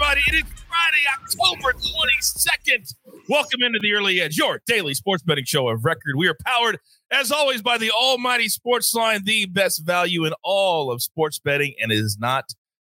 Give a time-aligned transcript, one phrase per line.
[0.00, 0.22] Everybody?
[0.28, 2.94] It is Friday, October 22nd.
[3.28, 6.16] Welcome into the Early Edge, your daily sports betting show of record.
[6.16, 6.78] We are powered,
[7.10, 11.74] as always, by the almighty sports line, the best value in all of sports betting,
[11.82, 12.44] and it is not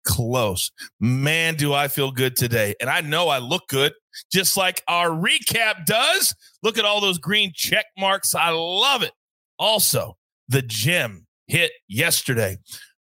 [0.06, 0.72] close.
[1.00, 2.76] Man, do I feel good today.
[2.80, 3.94] And I know I look good,
[4.32, 6.34] just like our recap does.
[6.64, 8.36] Look at all those green check marks.
[8.36, 9.12] I love it.
[9.60, 12.58] Also, the gym hit yesterday.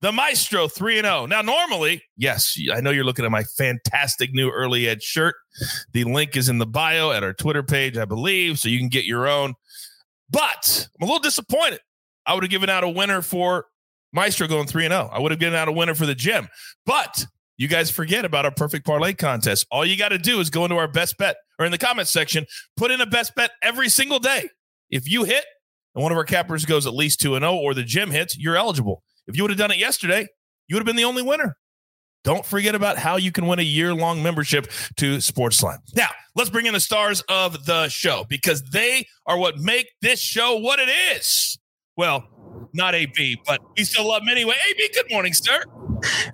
[0.04, 1.24] The Maestro 3 and 0.
[1.24, 5.34] Now, normally, yes, I know you're looking at my fantastic new early edge shirt.
[5.94, 8.90] The link is in the bio at our Twitter page, I believe, so you can
[8.90, 9.54] get your own.
[10.28, 11.80] But I'm a little disappointed.
[12.26, 13.64] I would have given out a winner for
[14.12, 15.08] Maestro going 3 and 0.
[15.10, 16.48] I would have given out a winner for the gym.
[16.84, 17.24] But
[17.56, 19.66] you guys forget about our perfect parlay contest.
[19.70, 22.10] All you got to do is go into our best bet or in the comments
[22.10, 22.44] section,
[22.76, 24.50] put in a best bet every single day.
[24.90, 25.46] If you hit
[25.94, 28.36] and one of our cappers goes at least 2 and 0 or the gym hits,
[28.36, 29.02] you're eligible.
[29.26, 30.26] If you would have done it yesterday,
[30.68, 31.56] you would have been the only winner.
[32.24, 34.66] Don't forget about how you can win a year long membership
[34.96, 35.78] to Sportsline.
[35.94, 40.20] Now, let's bring in the stars of the show because they are what make this
[40.20, 41.58] show what it is.
[41.96, 42.26] Well,
[42.72, 44.54] not AB, but we still love him anyway.
[44.70, 45.62] AB, good morning, sir.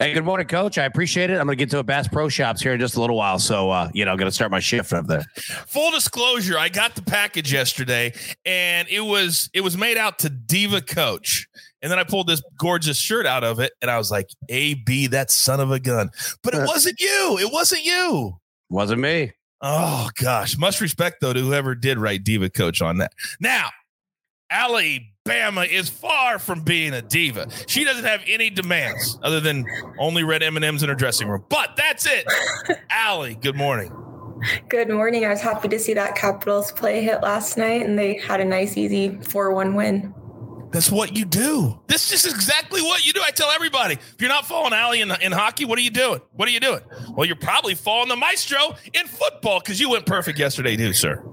[0.00, 0.78] Hey, good morning, Coach.
[0.78, 1.34] I appreciate it.
[1.34, 3.38] I'm going to get to a Bass Pro Shops here in just a little while,
[3.38, 5.24] so uh, you know, I'm going to start my shift up there.
[5.66, 8.12] Full disclosure: I got the package yesterday,
[8.44, 11.46] and it was it was made out to Diva Coach,
[11.82, 15.08] and then I pulled this gorgeous shirt out of it, and I was like, "AB,
[15.08, 16.10] that son of a gun!"
[16.42, 17.38] But it wasn't you.
[17.40, 18.38] It wasn't you.
[18.68, 19.32] Wasn't me.
[19.62, 23.12] Oh gosh, much respect though to whoever did write Diva Coach on that.
[23.40, 23.68] Now,
[24.50, 27.48] Alabama is far from being a diva.
[27.66, 29.64] She doesn't have any demands other than
[29.98, 31.44] only red M and M's in her dressing room.
[31.48, 32.26] But that's it.
[32.90, 33.92] Allie, good morning.
[34.68, 35.26] Good morning.
[35.26, 38.44] I was happy to see that Capitals play hit last night, and they had a
[38.44, 40.14] nice, easy four-one win.
[40.70, 41.80] That's what you do.
[41.88, 43.20] This is exactly what you do.
[43.24, 46.20] I tell everybody if you're not following Allie in, in hockey, what are you doing?
[46.32, 46.80] What are you doing?
[47.10, 51.24] Well, you're probably following the maestro in football because you went perfect yesterday, too, sir.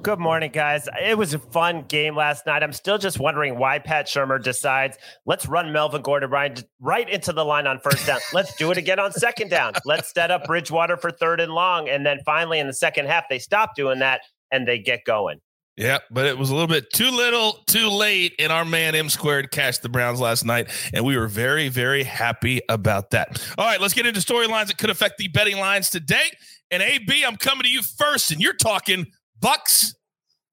[0.00, 0.88] Good morning, guys.
[1.02, 2.62] It was a fun game last night.
[2.62, 4.96] I'm still just wondering why Pat Shurmur decides
[5.26, 8.20] let's run Melvin Gordon right, right into the line on first down.
[8.32, 9.74] let's do it again on second down.
[9.84, 11.88] Let's set up Bridgewater for third and long.
[11.88, 15.40] And then finally in the second half, they stop doing that and they get going.
[15.78, 19.08] Yeah, but it was a little bit too little, too late, and our man M
[19.08, 23.40] squared cashed the Browns last night, and we were very, very happy about that.
[23.56, 26.32] All right, let's get into storylines that could affect the betting lines today.
[26.72, 29.06] And AB, I'm coming to you first, and you're talking
[29.40, 29.94] Bucks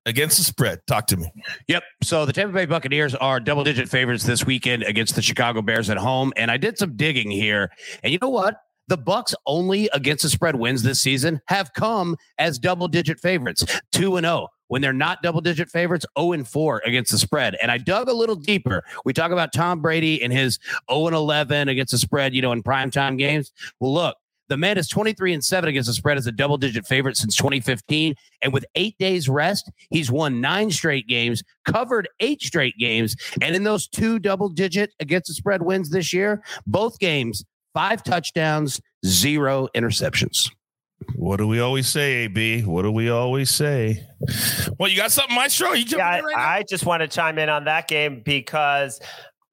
[0.05, 0.81] against the spread.
[0.85, 1.31] Talk to me.
[1.69, 1.81] Yep.
[2.03, 5.89] So the Tampa Bay Buccaneers are double digit favorites this weekend against the Chicago Bears
[5.89, 7.71] at home, and I did some digging here,
[8.03, 8.57] and you know what?
[8.89, 13.65] The Bucks only against the spread wins this season have come as double digit favorites,
[13.91, 17.55] 2 and 0 when they're not double digit favorites 0 and 4 against the spread.
[17.61, 18.83] And I dug a little deeper.
[19.03, 20.59] We talk about Tom Brady and his
[20.91, 23.51] 0 and 11 against the spread, you know, in primetime games.
[23.79, 24.17] Well, look,
[24.47, 27.35] the man is 23 and 7 against the spread as a double digit favorite since
[27.35, 28.15] 2015.
[28.41, 33.15] And with eight days rest, he's won nine straight games, covered eight straight games.
[33.41, 37.43] And in those two double digit against the spread wins this year, both games,
[37.73, 40.49] five touchdowns, zero interceptions.
[41.15, 42.63] What do we always say, AB?
[42.63, 44.05] What do we always say?
[44.79, 45.73] Well, you got something, Maestro?
[45.73, 48.99] You yeah, I, right I just want to chime in on that game because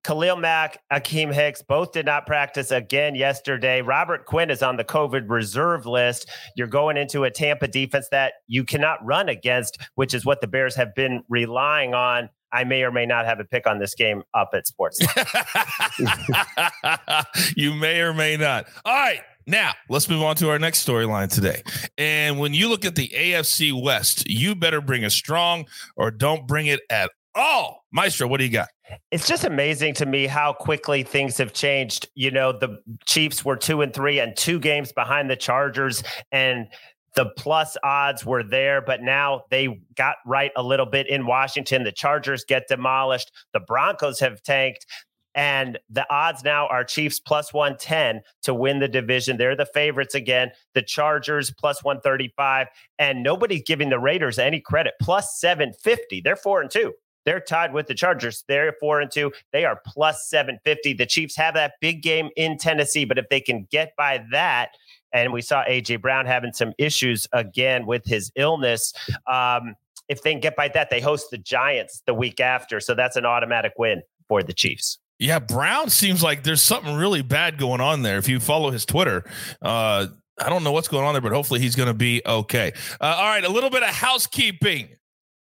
[0.04, 3.82] Khalil Mack, Akiem Hicks both did not practice again yesterday.
[3.82, 6.28] Robert Quinn is on the COVID reserve list.
[6.56, 10.48] You're going into a Tampa defense that you cannot run against, which is what the
[10.48, 12.30] Bears have been relying on.
[12.52, 14.98] I may or may not have a pick on this game up at Sports.
[17.56, 18.66] you may or may not.
[18.84, 19.20] All right.
[19.46, 21.62] Now, let's move on to our next storyline today.
[21.98, 25.66] And when you look at the AFC West, you better bring it strong
[25.96, 27.84] or don't bring it at all.
[27.92, 28.68] Maestro, what do you got?
[29.10, 32.08] It's just amazing to me how quickly things have changed.
[32.14, 36.66] You know, the Chiefs were two and three and two games behind the Chargers, and
[37.14, 41.84] the plus odds were there, but now they got right a little bit in Washington.
[41.84, 43.32] The Chargers get demolished.
[43.52, 44.86] The Broncos have tanked
[45.34, 49.36] And the odds now are Chiefs plus 110 to win the division.
[49.36, 50.50] They're the favorites again.
[50.74, 52.68] The Chargers plus 135.
[52.98, 54.94] And nobody's giving the Raiders any credit.
[55.00, 56.20] Plus 750.
[56.20, 56.92] They're four and two.
[57.24, 58.44] They're tied with the Chargers.
[58.48, 59.32] They're four and two.
[59.52, 60.94] They are plus 750.
[60.94, 64.70] The Chiefs have that big game in Tennessee, but if they can get by that,
[65.12, 68.92] and we saw AJ Brown having some issues again with his illness.
[69.30, 69.76] Um,
[70.08, 72.80] if they can get by that, they host the Giants the week after.
[72.80, 74.98] So that's an automatic win for the Chiefs.
[75.22, 78.18] Yeah, Brown seems like there's something really bad going on there.
[78.18, 79.22] If you follow his Twitter,
[79.62, 80.08] uh,
[80.40, 82.72] I don't know what's going on there, but hopefully he's going to be okay.
[83.00, 84.88] Uh, all right, a little bit of housekeeping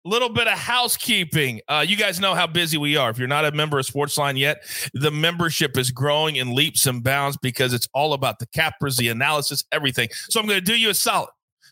[0.06, 1.60] A little bit of housekeeping.
[1.68, 3.10] Uh, you guys know how busy we are.
[3.10, 4.64] If you're not a member of Sportsline yet,
[4.94, 9.10] the membership is growing in leaps and bounds because it's all about the cappers, the
[9.10, 10.08] analysis, everything.
[10.30, 11.32] So I'm going to do you a solid.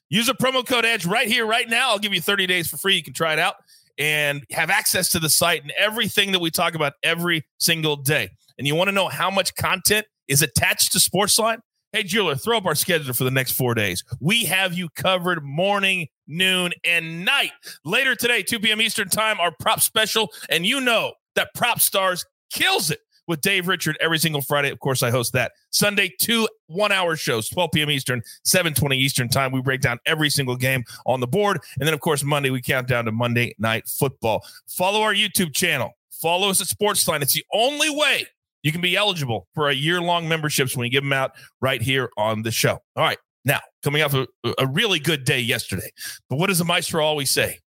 [0.09, 1.91] Use a promo code EDGE right here, right now.
[1.91, 2.97] I'll give you 30 days for free.
[2.97, 3.55] You can try it out
[3.97, 8.29] and have access to the site and everything that we talk about every single day.
[8.57, 11.59] And you want to know how much content is attached to Sportsline?
[11.91, 14.03] Hey, Jeweler, throw up our schedule for the next four days.
[14.19, 17.51] We have you covered morning, noon, and night.
[17.85, 18.81] Later today, 2 p.m.
[18.81, 20.29] Eastern Time, our prop special.
[20.49, 24.69] And you know that Prop Stars kills it with Dave Richard every single Friday.
[24.69, 25.53] Of course, I host that.
[25.69, 27.89] Sunday, two one hour shows, 12 p.m.
[27.89, 29.51] Eastern, 720 Eastern Time.
[29.51, 31.59] We break down every single game on the board.
[31.79, 34.45] And then, of course, Monday, we count down to Monday Night Football.
[34.67, 35.91] Follow our YouTube channel.
[36.11, 37.21] Follow us at Sportsline.
[37.21, 38.25] It's the only way
[38.63, 41.81] you can be eligible for a year long memberships when you give them out right
[41.81, 42.79] here on the show.
[42.95, 43.17] All right.
[43.45, 44.25] Now, coming off a,
[44.57, 45.89] a really good day yesterday.
[46.29, 47.59] But what does the maestro always say?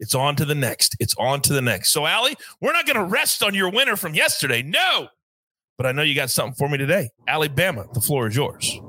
[0.00, 0.96] It's on to the next.
[1.00, 1.92] It's on to the next.
[1.92, 4.62] So, Allie, we're not going to rest on your winner from yesterday.
[4.62, 5.08] No.
[5.76, 7.10] But I know you got something for me today.
[7.26, 8.80] Alabama, the floor is yours.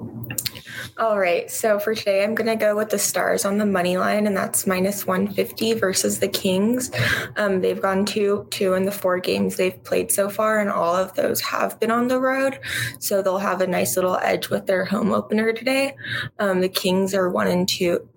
[0.97, 1.49] All right.
[1.49, 4.35] So for today, I'm going to go with the Stars on the money line, and
[4.35, 6.91] that's minus 150 versus the Kings.
[7.37, 10.95] Um, they've gone two, two in the four games they've played so far, and all
[10.95, 12.59] of those have been on the road.
[12.99, 15.95] So they'll have a nice little edge with their home opener today.
[16.37, 18.07] Um, the Kings are one and two,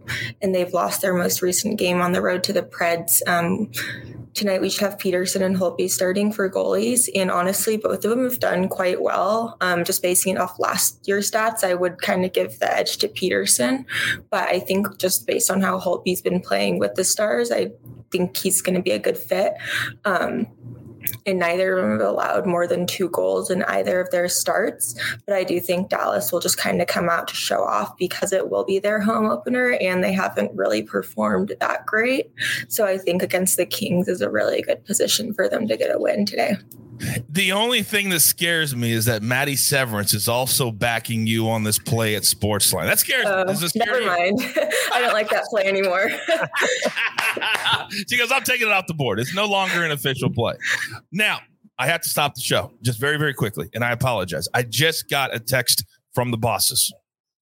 [0.41, 3.21] and they've lost their most recent game on the road to the Preds.
[3.27, 3.71] Um,
[4.35, 7.09] tonight we should have Peterson and Holtby starting for goalies.
[7.15, 9.57] And honestly, both of them have done quite well.
[9.61, 12.99] Um, just basing it off last year's stats, I would kind of give the edge
[12.99, 13.87] to Peterson.
[14.31, 17.73] But I think just based on how Holtby's been playing with the Stars, I
[18.11, 19.55] think he's going to be a good fit.
[20.05, 20.47] Um,
[21.27, 24.95] and neither of them have allowed more than two goals in either of their starts.
[25.27, 28.33] But I do think Dallas will just kind of come out to show off because
[28.33, 32.31] it will be their home opener and they haven't really performed that great.
[32.69, 35.95] So I think against the Kings is a really good position for them to get
[35.95, 36.57] a win today.
[37.29, 41.65] The only thing that scares me is that Maddie Severance is also backing you on
[41.65, 42.87] this play at Sportsline.
[42.87, 43.31] That scares me.
[43.31, 44.39] Oh, never mind.
[44.93, 46.11] I don't like that play anymore.
[48.09, 49.21] she goes, I'm taking it off the board.
[49.21, 50.55] It's no longer an official play.
[51.11, 51.41] Now,
[51.79, 53.69] I have to stop the show just very, very quickly.
[53.75, 54.49] And I apologize.
[54.55, 55.85] I just got a text
[56.15, 56.93] from the bosses.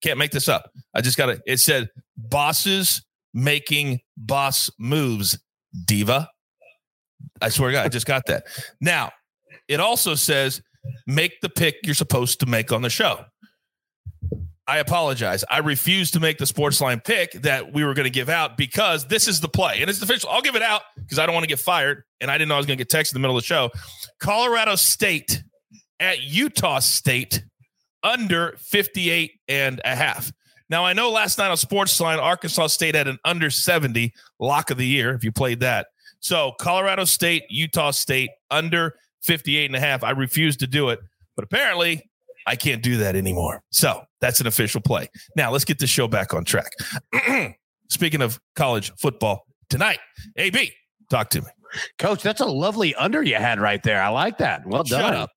[0.03, 0.71] Can't make this up.
[0.95, 1.43] I just got it.
[1.47, 3.03] It said, bosses
[3.35, 5.39] making boss moves,
[5.85, 6.29] diva.
[7.43, 8.45] I swear to God, I just got that.
[8.81, 9.11] Now,
[9.71, 10.61] it also says
[11.07, 13.25] make the pick you're supposed to make on the show.
[14.67, 15.45] I apologize.
[15.49, 18.57] I refuse to make the sports line pick that we were going to give out
[18.57, 20.29] because this is the play and it's official.
[20.31, 22.03] I'll give it out because I don't want to get fired.
[22.21, 23.47] And I didn't know I was going to get texted in the middle of the
[23.47, 23.71] show.
[24.21, 25.43] Colorado State
[25.99, 27.45] at Utah State
[28.03, 30.33] under 58 and a half.
[30.69, 34.71] Now, I know last night on Sports Line, Arkansas State had an under 70 lock
[34.71, 35.89] of the year if you played that.
[36.21, 40.03] So Colorado State, Utah State under 58 and a half.
[40.03, 41.01] I refuse to do it,
[41.37, 42.11] but apparently
[42.47, 43.63] I can't do that anymore.
[43.71, 45.09] So that's an official play.
[45.37, 46.73] Now let's get the show back on track.
[47.89, 49.99] Speaking of college football tonight,
[50.37, 50.73] AB,
[51.11, 51.49] talk to me.
[51.99, 54.03] Coach, that's a lovely under you had right there.
[54.03, 54.67] I like that.
[54.67, 55.01] Well done.
[55.01, 55.31] Shut up.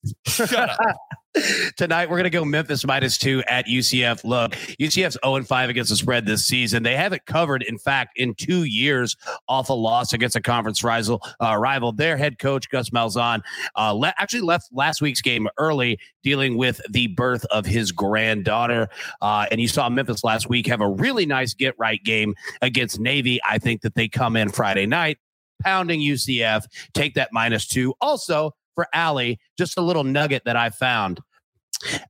[0.50, 0.98] Shut up.
[1.78, 4.24] Tonight, we're going to go Memphis minus two at UCF.
[4.24, 6.84] Look, UCF's 0 5 against the spread this season.
[6.84, 9.16] They haven't covered, in fact, in two years
[9.48, 11.22] off a loss against a conference rival.
[11.42, 11.92] Uh, rival.
[11.92, 13.42] Their head coach, Gus Malzahn,
[13.76, 18.88] uh, le- actually left last week's game early, dealing with the birth of his granddaughter.
[19.20, 23.00] Uh, and you saw Memphis last week have a really nice get right game against
[23.00, 23.40] Navy.
[23.50, 25.18] I think that they come in Friday night,
[25.64, 27.94] pounding UCF, take that minus two.
[28.02, 31.20] Also, for Allie, just a little nugget that I found.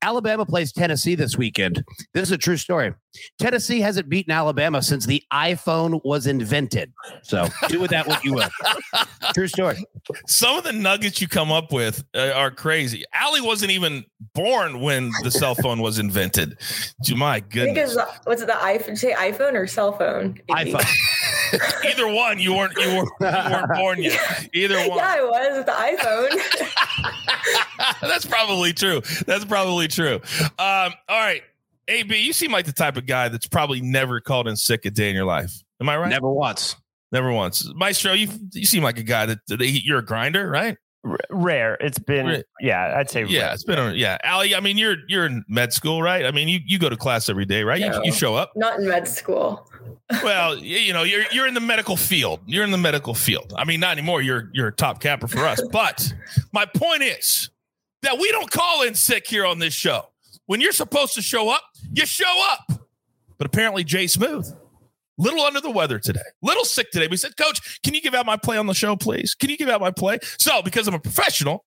[0.01, 1.83] Alabama plays Tennessee this weekend.
[2.13, 2.93] This is a true story.
[3.39, 6.93] Tennessee hasn't beaten Alabama since the iPhone was invented.
[7.21, 8.49] So do with that what you will.
[9.33, 9.83] true story.
[10.27, 13.03] Some of the nuggets you come up with uh, are crazy.
[13.13, 16.57] Allie wasn't even born when the cell phone was invented.
[17.15, 17.97] My goodness.
[18.25, 18.97] was it the iPhone?
[18.97, 20.39] Say iPhone or cell phone?
[20.49, 20.85] iPhone.
[21.85, 22.39] Either one.
[22.39, 22.75] You weren't.
[22.77, 24.49] You weren't, you weren't born yet.
[24.53, 24.97] Either one.
[24.97, 26.29] Yeah, I was with the iPhone.
[28.01, 29.01] That's probably true.
[29.25, 30.15] That's probably true.
[30.59, 31.41] Um, all right.
[31.87, 34.91] AB, you seem like the type of guy that's probably never called in sick a
[34.91, 35.51] day in your life.
[35.81, 36.09] Am I right?
[36.09, 36.77] Never once.
[37.11, 37.69] Never once.
[37.75, 40.77] Maestro, you you seem like a guy that, that you're a grinder, right?
[41.05, 41.75] R- rare.
[41.81, 42.43] It's been Rare.
[42.61, 43.53] yeah, I'd say Yeah, rare.
[43.53, 44.17] it's been a, yeah.
[44.23, 46.25] Allie, I mean, you're you're in med school, right?
[46.25, 47.79] I mean, you you go to class every day, right?
[47.79, 48.03] You, No.
[48.03, 48.51] you show up.
[48.55, 49.69] Not in med school.
[50.23, 52.41] Well, you know, you're you're in the medical field.
[52.45, 53.53] You're in the medical field.
[53.57, 54.21] I mean, not anymore.
[54.21, 55.59] You're you're a top capper for us.
[55.71, 56.13] But
[56.51, 57.49] my point is
[58.03, 60.09] that we don't call in sick here on this show.
[60.45, 62.81] When you're supposed to show up, you show up.
[63.37, 64.53] But apparently, Jay Smooth,
[65.17, 67.07] little under the weather today, little sick today.
[67.07, 69.35] We said, Coach, can you give out my play on the show, please?
[69.35, 70.19] Can you give out my play?
[70.39, 71.65] So, because I'm a professional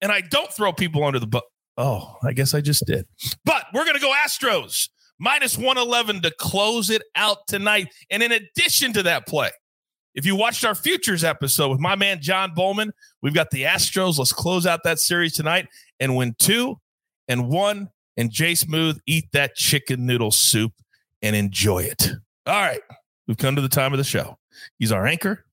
[0.00, 1.42] and I don't throw people under the bus.
[1.76, 3.06] Oh, I guess I just did.
[3.44, 4.88] But we're going to go Astros
[5.18, 7.88] minus 111 to close it out tonight.
[8.10, 9.50] And in addition to that play,
[10.14, 12.90] if you watched our futures episode with my man John Bowman,
[13.22, 14.18] we've got the Astros.
[14.18, 15.68] Let's close out that series tonight
[16.00, 16.76] and win two
[17.28, 17.90] and one.
[18.16, 20.72] And Jay Smooth, eat that chicken noodle soup
[21.22, 22.10] and enjoy it.
[22.48, 22.80] All right.
[23.26, 24.38] We've come to the time of the show.
[24.78, 25.44] He's our anchor,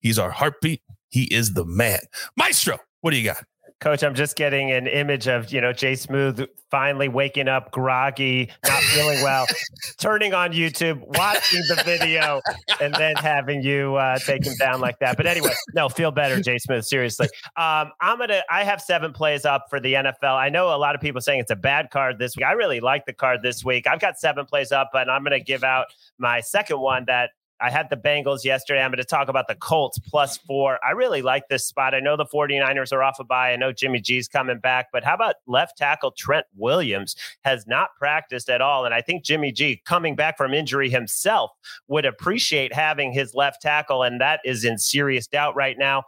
[0.00, 0.80] he's our heartbeat.
[1.10, 2.00] He is the man.
[2.36, 3.44] Maestro, what do you got?
[3.80, 8.50] Coach, I'm just getting an image of, you know, Jay Smooth finally waking up groggy,
[8.66, 9.46] not feeling well,
[9.98, 12.40] turning on YouTube, watching the video,
[12.80, 15.16] and then having you uh, take him down like that.
[15.16, 16.84] But anyway, no, feel better, Jay Smooth.
[16.84, 17.28] Seriously.
[17.56, 20.36] Um, I'm going to, I have seven plays up for the NFL.
[20.36, 22.46] I know a lot of people saying it's a bad card this week.
[22.46, 23.86] I really like the card this week.
[23.86, 25.86] I've got seven plays up, but I'm going to give out
[26.18, 28.80] my second one that I had the Bengals yesterday.
[28.80, 30.78] I'm going to talk about the Colts plus four.
[30.84, 31.94] I really like this spot.
[31.94, 33.52] I know the 49ers are off a bye.
[33.52, 37.90] I know Jimmy G's coming back, but how about left tackle Trent Williams has not
[37.98, 38.84] practiced at all?
[38.84, 41.50] And I think Jimmy G, coming back from injury himself,
[41.88, 46.04] would appreciate having his left tackle, and that is in serious doubt right now.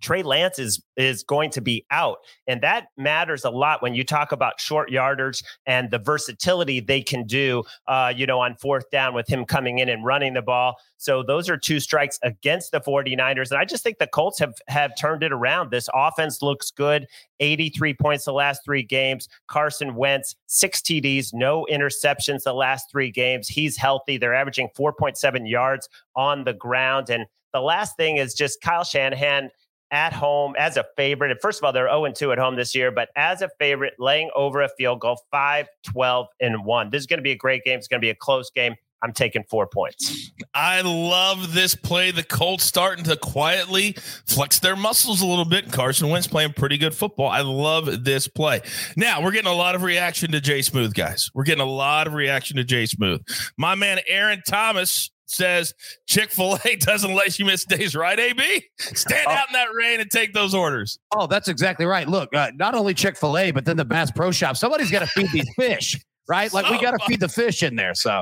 [0.00, 4.04] Trey Lance is is going to be out, and that matters a lot when you
[4.04, 7.64] talk about short yarders and the versatility they can do.
[7.86, 10.76] Uh, you know, on fourth down with him coming in and running the ball.
[10.98, 14.54] So those are two strikes against the 49ers, and I just think the Colts have
[14.68, 15.70] have turned it around.
[15.70, 17.06] This offense looks good.
[17.40, 19.28] 83 points the last three games.
[19.46, 23.48] Carson Wentz, six TDs, no interceptions the last three games.
[23.48, 24.16] He's healthy.
[24.16, 29.50] They're averaging 4.7 yards on the ground, and the last thing is just Kyle Shanahan
[29.90, 31.30] at home as a favorite.
[31.30, 33.94] And first of all, they're 0 2 at home this year, but as a favorite,
[33.98, 36.90] laying over a field goal, 5, 12, and 1.
[36.90, 37.78] This is going to be a great game.
[37.78, 38.74] It's going to be a close game.
[39.02, 40.32] I'm taking four points.
[40.54, 42.10] I love this play.
[42.10, 43.92] The Colts starting to quietly
[44.26, 45.70] flex their muscles a little bit.
[45.70, 47.28] Carson Wentz playing pretty good football.
[47.28, 48.60] I love this play.
[48.96, 51.30] Now we're getting a lot of reaction to Jay Smooth, guys.
[51.32, 53.22] We're getting a lot of reaction to Jay Smooth.
[53.56, 55.74] My man Aaron Thomas says
[56.06, 58.18] Chick Fil A doesn't let you miss days, right?
[58.18, 58.42] AB,
[58.78, 59.32] stand Oh.
[59.32, 60.98] out in that rain and take those orders.
[61.14, 62.08] Oh, that's exactly right.
[62.08, 64.56] Look, uh, not only Chick fil A, but then the Bass Pro Shop.
[64.56, 65.96] Somebody's got to feed these fish,
[66.28, 66.52] right?
[66.52, 67.94] Like, we got to feed the fish in there.
[67.94, 68.20] So,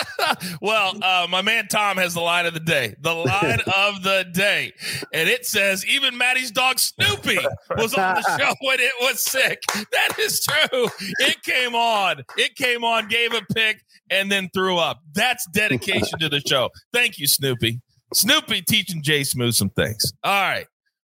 [0.60, 2.94] well, uh, my man Tom has the line of the day.
[3.00, 4.72] The line of the day.
[5.12, 7.38] And it says, even Maddie's dog Snoopy
[7.76, 9.60] was on the show when it was sick.
[9.92, 10.88] That is true.
[11.20, 12.22] It came on.
[12.36, 15.00] It came on, gave a pick, and then threw up.
[15.14, 16.70] That's dedication to the show.
[16.92, 17.80] Thank you, Snoopy.
[18.14, 20.12] Snoopy teaching Jay Smooth some things.
[20.22, 20.66] All right.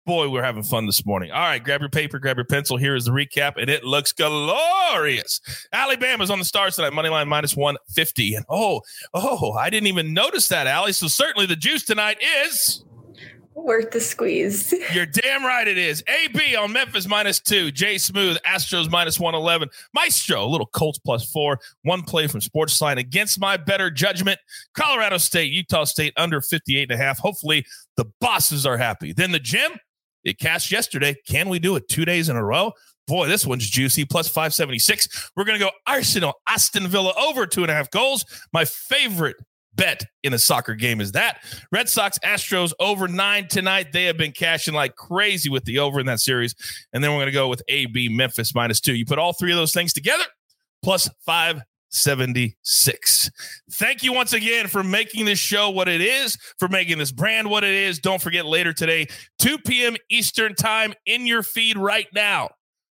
[0.09, 1.29] Boy, we're having fun this morning.
[1.29, 2.77] All right, grab your paper, grab your pencil.
[2.77, 5.39] Here is the recap, and it looks glorious.
[5.71, 8.33] Alabama's on the stars tonight, money line minus 150.
[8.33, 8.81] And oh,
[9.13, 10.93] oh, I didn't even notice that, Allie.
[10.93, 12.83] So certainly the juice tonight is
[13.53, 14.73] Worth the squeeze.
[14.93, 16.03] you're damn right it is.
[16.07, 17.71] AB on Memphis minus two.
[17.71, 19.69] Jay Smooth, Astros minus 111.
[19.93, 21.59] Maestro, a little Colts plus four.
[21.83, 24.39] One play from Sportsline against my better judgment.
[24.73, 27.19] Colorado State, Utah State under 58 and a half.
[27.19, 27.63] Hopefully
[27.95, 29.13] the bosses are happy.
[29.13, 29.71] Then the gym,
[30.23, 31.15] it cashed yesterday.
[31.27, 32.71] Can we do it two days in a row?
[33.07, 34.05] Boy, this one's juicy.
[34.05, 35.31] Plus 576.
[35.35, 38.23] We're going to go Arsenal, Aston Villa over two and a half goals.
[38.53, 39.35] My favorite
[39.75, 41.43] bet in a soccer game is that.
[41.71, 43.91] Red Sox, Astros over nine tonight.
[43.91, 46.53] They have been cashing like crazy with the over in that series.
[46.93, 48.93] And then we're going to go with AB Memphis minus two.
[48.93, 50.25] You put all three of those things together,
[50.83, 51.09] plus
[51.91, 53.31] 576.
[53.71, 57.49] Thank you once again for making this show what it is, for making this brand
[57.49, 57.99] what it is.
[57.99, 59.07] Don't forget later today,
[59.39, 59.95] 2 p.m.
[60.09, 62.49] Eastern time in your feed right now.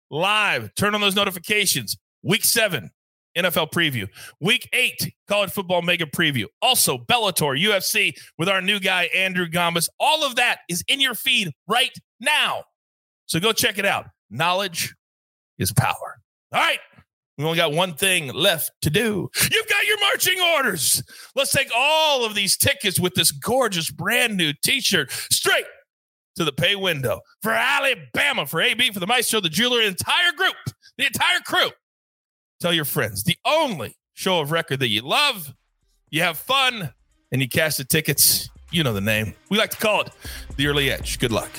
[0.10, 0.74] Live.
[0.76, 1.98] Turn on those notifications.
[2.24, 2.92] Week seven,
[3.38, 4.08] NFL preview.
[4.40, 6.46] Week eight, college football mega preview.
[6.62, 9.90] Also, Bellator, UFC with our new guy, Andrew Gambas.
[10.00, 12.64] All of that is in your feed right now.
[13.26, 14.06] So go check it out.
[14.30, 14.96] Knowledge
[15.58, 16.22] is power.
[16.54, 16.80] All right.
[17.38, 19.30] We only got one thing left to do.
[19.52, 21.04] You've got your marching orders.
[21.36, 25.66] Let's take all of these tickets with this gorgeous brand new t shirt straight
[26.38, 27.22] to the pay window.
[27.42, 30.56] For Alabama, for AB, for the Maestro, the jeweler, the entire group,
[30.98, 31.72] the entire crew.
[32.62, 35.54] Tell your friends the only show of record that you love,
[36.10, 36.94] you have fun,
[37.32, 38.50] and you cash the tickets.
[38.72, 39.36] You know the name.
[39.50, 40.10] We like to call it
[40.56, 41.20] the early edge.
[41.20, 41.50] Good luck.